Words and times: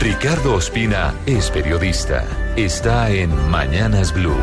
Ricardo 0.00 0.54
Ospina 0.54 1.12
es 1.26 1.50
periodista. 1.50 2.24
Está 2.56 3.10
en 3.10 3.34
Mañanas 3.50 4.14
Blue. 4.14 4.36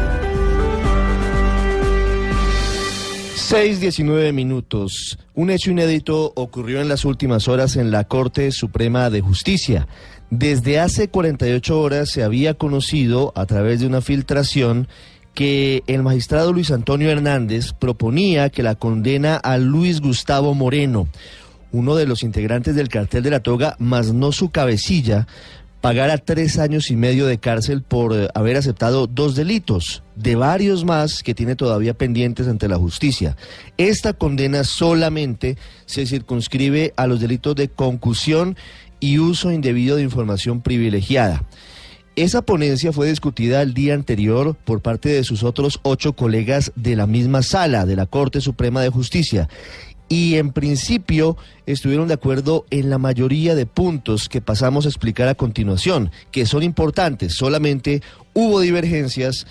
6.19 3.37 4.33
minutos. 4.33 5.17
Un 5.33 5.49
hecho 5.49 5.71
inédito 5.71 6.33
ocurrió 6.35 6.81
en 6.81 6.89
las 6.89 7.05
últimas 7.05 7.47
horas 7.47 7.77
en 7.77 7.89
la 7.89 8.03
Corte 8.03 8.51
Suprema 8.51 9.09
de 9.09 9.21
Justicia. 9.21 9.87
Desde 10.29 10.81
hace 10.81 11.07
48 11.07 11.79
horas 11.79 12.09
se 12.09 12.23
había 12.23 12.55
conocido 12.55 13.31
a 13.33 13.45
través 13.45 13.79
de 13.79 13.87
una 13.87 14.01
filtración 14.01 14.89
que 15.33 15.83
el 15.87 16.03
magistrado 16.03 16.51
Luis 16.51 16.69
Antonio 16.71 17.09
Hernández 17.09 17.71
proponía 17.71 18.49
que 18.49 18.61
la 18.61 18.75
condena 18.75 19.37
a 19.37 19.57
Luis 19.57 20.01
Gustavo 20.01 20.53
Moreno, 20.53 21.07
uno 21.75 21.95
de 21.95 22.07
los 22.07 22.23
integrantes 22.23 22.75
del 22.75 22.87
cartel 22.87 23.23
de 23.23 23.29
la 23.31 23.41
toga, 23.41 23.75
más 23.79 24.13
no 24.13 24.31
su 24.31 24.49
cabecilla, 24.49 25.27
pagara 25.81 26.17
tres 26.17 26.57
años 26.57 26.89
y 26.89 26.95
medio 26.95 27.27
de 27.27 27.37
cárcel 27.37 27.83
por 27.83 28.15
eh, 28.15 28.29
haber 28.33 28.55
aceptado 28.55 29.07
dos 29.07 29.35
delitos, 29.35 30.03
de 30.15 30.35
varios 30.35 30.85
más 30.85 31.21
que 31.21 31.35
tiene 31.35 31.55
todavía 31.55 31.93
pendientes 31.93 32.47
ante 32.47 32.69
la 32.69 32.77
justicia. 32.77 33.35
Esta 33.77 34.13
condena 34.13 34.63
solamente 34.63 35.57
se 35.85 36.05
circunscribe 36.05 36.93
a 36.95 37.07
los 37.07 37.19
delitos 37.19 37.55
de 37.55 37.67
concusión 37.67 38.55
y 39.01 39.19
uso 39.19 39.51
indebido 39.51 39.97
de 39.97 40.03
información 40.03 40.61
privilegiada. 40.61 41.43
Esa 42.15 42.41
ponencia 42.41 42.93
fue 42.93 43.09
discutida 43.09 43.61
el 43.61 43.73
día 43.73 43.93
anterior 43.93 44.55
por 44.55 44.81
parte 44.81 45.09
de 45.09 45.25
sus 45.25 45.43
otros 45.43 45.81
ocho 45.83 46.13
colegas 46.13 46.71
de 46.77 46.95
la 46.95 47.07
misma 47.07 47.43
sala 47.43 47.85
de 47.85 47.97
la 47.97 48.05
Corte 48.05 48.39
Suprema 48.39 48.81
de 48.81 48.89
Justicia 48.89 49.49
y 50.07 50.35
en 50.35 50.51
principio 50.51 51.37
estuvieron 51.65 52.07
de 52.07 52.13
acuerdo 52.13 52.65
en 52.69 52.89
la 52.89 52.97
mayoría 52.97 53.55
de 53.55 53.65
puntos 53.65 54.29
que 54.29 54.41
pasamos 54.41 54.85
a 54.85 54.89
explicar 54.89 55.27
a 55.27 55.35
continuación, 55.35 56.11
que 56.31 56.45
son 56.45 56.63
importantes. 56.63 57.35
Solamente 57.35 58.01
hubo 58.33 58.59
divergencias 58.59 59.45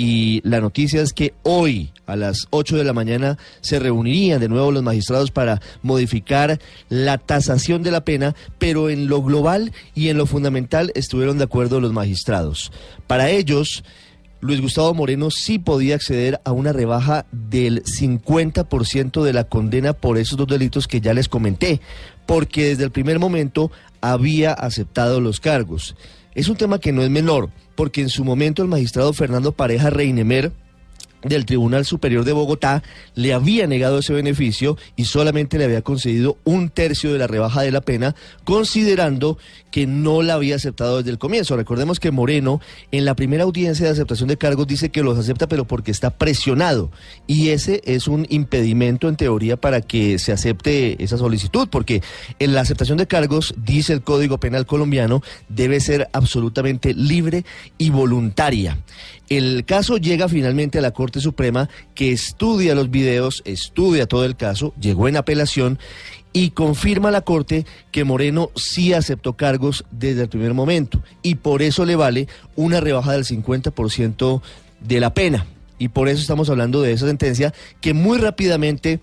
y 0.00 0.40
la 0.44 0.60
noticia 0.60 1.02
es 1.02 1.12
que 1.12 1.34
hoy 1.42 1.90
a 2.06 2.14
las 2.14 2.46
8 2.50 2.76
de 2.76 2.84
la 2.84 2.92
mañana 2.92 3.36
se 3.60 3.80
reunirían 3.80 4.40
de 4.40 4.48
nuevo 4.48 4.70
los 4.70 4.84
magistrados 4.84 5.32
para 5.32 5.60
modificar 5.82 6.60
la 6.88 7.18
tasación 7.18 7.82
de 7.82 7.90
la 7.90 8.04
pena, 8.04 8.36
pero 8.58 8.90
en 8.90 9.08
lo 9.08 9.22
global 9.22 9.72
y 9.96 10.08
en 10.08 10.16
lo 10.16 10.26
fundamental 10.26 10.92
estuvieron 10.94 11.36
de 11.36 11.44
acuerdo 11.44 11.80
los 11.80 11.92
magistrados. 11.92 12.70
Para 13.08 13.28
ellos, 13.30 13.82
Luis 14.40 14.60
Gustavo 14.60 14.94
Moreno 14.94 15.30
sí 15.30 15.58
podía 15.58 15.96
acceder 15.96 16.40
a 16.44 16.52
una 16.52 16.72
rebaja 16.72 17.26
del 17.32 17.82
50% 17.82 19.22
de 19.22 19.32
la 19.32 19.44
condena 19.44 19.94
por 19.94 20.16
esos 20.16 20.38
dos 20.38 20.46
delitos 20.46 20.86
que 20.86 21.00
ya 21.00 21.12
les 21.12 21.28
comenté, 21.28 21.80
porque 22.24 22.66
desde 22.66 22.84
el 22.84 22.92
primer 22.92 23.18
momento 23.18 23.72
había 24.00 24.52
aceptado 24.52 25.20
los 25.20 25.40
cargos. 25.40 25.96
Es 26.34 26.48
un 26.48 26.56
tema 26.56 26.78
que 26.78 26.92
no 26.92 27.02
es 27.02 27.10
menor, 27.10 27.50
porque 27.74 28.00
en 28.00 28.08
su 28.08 28.24
momento 28.24 28.62
el 28.62 28.68
magistrado 28.68 29.12
Fernando 29.12 29.52
Pareja 29.52 29.90
Reinemer 29.90 30.52
del 31.22 31.46
Tribunal 31.46 31.84
Superior 31.84 32.24
de 32.24 32.32
Bogotá 32.32 32.82
le 33.14 33.34
había 33.34 33.66
negado 33.66 33.98
ese 33.98 34.12
beneficio 34.12 34.76
y 34.96 35.04
solamente 35.04 35.58
le 35.58 35.64
había 35.64 35.82
concedido 35.82 36.38
un 36.44 36.70
tercio 36.70 37.12
de 37.12 37.18
la 37.18 37.26
rebaja 37.26 37.62
de 37.62 37.72
la 37.72 37.80
pena, 37.80 38.14
considerando 38.44 39.38
que 39.70 39.86
no 39.86 40.22
la 40.22 40.34
había 40.34 40.56
aceptado 40.56 40.98
desde 40.98 41.10
el 41.10 41.18
comienzo. 41.18 41.56
Recordemos 41.56 42.00
que 42.00 42.10
Moreno 42.10 42.60
en 42.92 43.04
la 43.04 43.14
primera 43.14 43.44
audiencia 43.44 43.86
de 43.86 43.92
aceptación 43.92 44.28
de 44.28 44.38
cargos 44.38 44.66
dice 44.66 44.90
que 44.90 45.02
los 45.02 45.18
acepta 45.18 45.48
pero 45.48 45.66
porque 45.66 45.90
está 45.90 46.10
presionado 46.10 46.90
y 47.26 47.50
ese 47.50 47.82
es 47.84 48.08
un 48.08 48.26
impedimento 48.30 49.08
en 49.08 49.16
teoría 49.16 49.56
para 49.56 49.80
que 49.80 50.18
se 50.18 50.32
acepte 50.32 51.02
esa 51.02 51.18
solicitud, 51.18 51.68
porque 51.70 52.02
en 52.38 52.54
la 52.54 52.60
aceptación 52.60 52.98
de 52.98 53.06
cargos, 53.06 53.54
dice 53.56 53.92
el 53.92 54.02
Código 54.02 54.38
Penal 54.38 54.66
colombiano, 54.66 55.22
debe 55.48 55.80
ser 55.80 56.08
absolutamente 56.12 56.94
libre 56.94 57.44
y 57.76 57.90
voluntaria. 57.90 58.78
El 59.28 59.64
caso 59.66 59.98
llega 59.98 60.28
finalmente 60.28 60.78
a 60.78 60.82
la 60.82 60.92
Corte 60.92 61.20
Suprema 61.20 61.68
que 61.94 62.12
estudia 62.12 62.74
los 62.74 62.90
videos, 62.90 63.42
estudia 63.44 64.06
todo 64.06 64.24
el 64.24 64.36
caso, 64.36 64.72
llegó 64.80 65.06
en 65.06 65.16
apelación 65.16 65.78
y 66.32 66.50
confirma 66.50 67.08
a 67.08 67.12
la 67.12 67.20
Corte 67.22 67.66
que 67.90 68.04
Moreno 68.04 68.50
sí 68.56 68.94
aceptó 68.94 69.34
cargos 69.36 69.84
desde 69.90 70.22
el 70.22 70.28
primer 70.28 70.54
momento 70.54 71.02
y 71.22 71.36
por 71.36 71.62
eso 71.62 71.84
le 71.84 71.96
vale 71.96 72.26
una 72.56 72.80
rebaja 72.80 73.12
del 73.12 73.24
50% 73.24 74.40
de 74.80 75.00
la 75.00 75.12
pena. 75.12 75.46
Y 75.78 75.88
por 75.88 76.08
eso 76.08 76.20
estamos 76.20 76.50
hablando 76.50 76.80
de 76.80 76.92
esa 76.92 77.06
sentencia 77.06 77.52
que 77.80 77.94
muy 77.94 78.18
rápidamente 78.18 79.00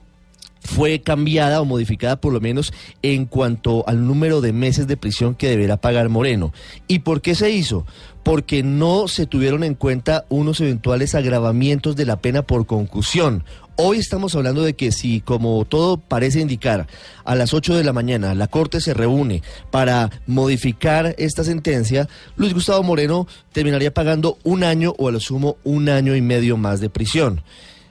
fue 0.65 1.01
cambiada 1.01 1.61
o 1.61 1.65
modificada 1.65 2.19
por 2.19 2.33
lo 2.33 2.41
menos 2.41 2.73
en 3.01 3.25
cuanto 3.25 3.87
al 3.87 4.05
número 4.05 4.41
de 4.41 4.51
meses 4.51 4.87
de 4.87 4.97
prisión 4.97 5.35
que 5.35 5.49
deberá 5.49 5.77
pagar 5.77 6.09
Moreno. 6.09 6.53
¿Y 6.87 6.99
por 6.99 7.21
qué 7.21 7.35
se 7.35 7.51
hizo? 7.51 7.85
Porque 8.23 8.63
no 8.63 9.07
se 9.07 9.27
tuvieron 9.27 9.63
en 9.63 9.75
cuenta 9.75 10.25
unos 10.29 10.59
eventuales 10.59 11.13
agravamientos 11.13 11.95
de 11.95 12.05
la 12.05 12.17
pena 12.17 12.41
por 12.41 12.65
concusión. 12.65 13.43
Hoy 13.77 13.97
estamos 13.97 14.33
hablando 14.35 14.63
de 14.63 14.73
que 14.73 14.91
si, 14.91 15.19
como 15.19 15.63
todo 15.65 15.97
parece 15.97 16.39
indicar, 16.39 16.87
a 17.25 17.35
las 17.35 17.53
8 17.53 17.75
de 17.75 17.83
la 17.83 17.93
mañana 17.93 18.33
la 18.33 18.47
Corte 18.47 18.81
se 18.81 18.93
reúne 18.93 19.43
para 19.69 20.09
modificar 20.25 21.13
esta 21.17 21.43
sentencia, 21.43 22.07
Luis 22.37 22.53
Gustavo 22.53 22.81
Moreno 22.83 23.27
terminaría 23.51 23.93
pagando 23.93 24.39
un 24.43 24.63
año 24.63 24.95
o 24.97 25.09
a 25.09 25.11
lo 25.11 25.19
sumo 25.19 25.57
un 25.63 25.89
año 25.89 26.15
y 26.15 26.21
medio 26.21 26.57
más 26.57 26.79
de 26.79 26.89
prisión 26.89 27.43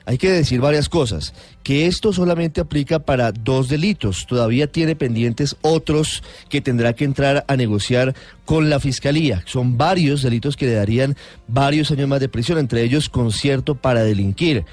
hay 0.07 0.19
que 0.19 0.31
decir 0.31 0.61
varias 0.61 0.89
cosas, 0.89 1.33
que 1.63 1.87
esto 1.87 2.13
solamente 2.13 2.61
aplica 2.61 2.99
para 2.99 3.33
dos 3.33 3.69
delitos, 3.69 4.27
todavía 4.27 4.67
tiene 4.67 4.97
pendientes 4.97 5.57
otros 5.63 6.23
que 6.49 6.61
tendrá 6.61 6.93
que 6.93 7.05
entrar 7.05 7.45
a 7.49 7.57
negociar 7.57 8.15
con 8.45 8.69
la 8.69 8.81
Fiscalía. 8.81 9.43
Son 9.47 9.79
varios 9.79 10.23
delitos 10.23 10.57
que 10.57 10.67
le 10.67 10.75
darían 10.75 11.17
varios 11.49 11.91
años 11.91 12.09
más 12.09 12.21
de 12.21 12.29
prisión, 12.29 12.59
entre 12.59 12.83
ellos 12.83 13.09
concierto 13.09 13.75
para 13.75 14.05
delinquir. 14.05 14.65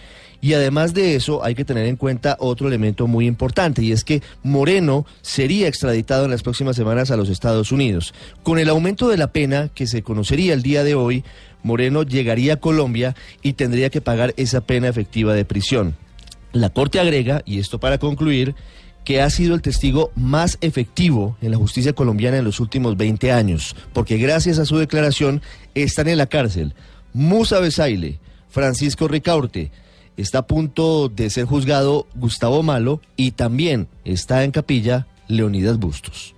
Y 0.43 0.53
además 0.53 0.95
de 0.95 1.15
eso, 1.15 1.43
hay 1.43 1.53
que 1.53 1.65
tener 1.65 1.85
en 1.85 1.95
cuenta 1.95 2.35
otro 2.39 2.67
elemento 2.67 3.05
muy 3.05 3.27
importante, 3.27 3.83
y 3.83 3.91
es 3.91 4.03
que 4.03 4.23
Moreno 4.41 5.05
sería 5.21 5.67
extraditado 5.67 6.25
en 6.25 6.31
las 6.31 6.41
próximas 6.41 6.75
semanas 6.75 7.11
a 7.11 7.15
los 7.15 7.29
Estados 7.29 7.71
Unidos. 7.71 8.15
Con 8.41 8.57
el 8.57 8.67
aumento 8.67 9.07
de 9.07 9.17
la 9.17 9.31
pena 9.31 9.69
que 9.73 9.85
se 9.85 10.01
conocería 10.01 10.53
el 10.53 10.63
día 10.63 10.83
de 10.83 10.95
hoy, 10.95 11.23
Moreno 11.63 12.03
llegaría 12.03 12.53
a 12.53 12.59
Colombia 12.59 13.15
y 13.41 13.53
tendría 13.53 13.89
que 13.89 14.01
pagar 14.01 14.33
esa 14.37 14.61
pena 14.61 14.87
efectiva 14.87 15.33
de 15.33 15.45
prisión. 15.45 15.95
La 16.53 16.69
Corte 16.69 16.99
agrega, 16.99 17.43
y 17.45 17.59
esto 17.59 17.79
para 17.79 17.97
concluir, 17.97 18.55
que 19.03 19.21
ha 19.21 19.29
sido 19.29 19.55
el 19.55 19.61
testigo 19.61 20.11
más 20.15 20.57
efectivo 20.61 21.37
en 21.41 21.51
la 21.51 21.57
justicia 21.57 21.93
colombiana 21.93 22.37
en 22.37 22.45
los 22.45 22.59
últimos 22.59 22.97
20 22.97 23.31
años, 23.31 23.75
porque 23.93 24.17
gracias 24.17 24.59
a 24.59 24.65
su 24.65 24.77
declaración 24.77 25.41
están 25.73 26.07
en 26.07 26.17
la 26.17 26.27
cárcel 26.27 26.75
Musa 27.13 27.59
Besaile, 27.59 28.19
Francisco 28.49 29.07
Ricaurte, 29.07 29.71
está 30.17 30.39
a 30.39 30.47
punto 30.47 31.09
de 31.09 31.29
ser 31.29 31.45
juzgado 31.45 32.07
Gustavo 32.15 32.63
Malo 32.63 33.01
y 33.15 33.31
también 33.31 33.87
está 34.05 34.43
en 34.43 34.51
capilla 34.51 35.07
Leonidas 35.27 35.77
Bustos. 35.77 36.35